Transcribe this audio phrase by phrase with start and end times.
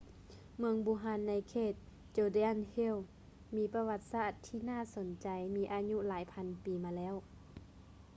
[0.57, 1.73] ເມືອງບູຮານໃນເຂດ
[2.15, 3.07] judean hills
[3.55, 7.15] ມີປະຫວັດສາດທີ່ໜ້າສົນໃຈມີອາຍຸຫຼາຍພັນປີມາແລ້ວ